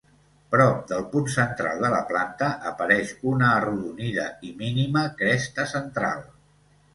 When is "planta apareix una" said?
2.11-3.51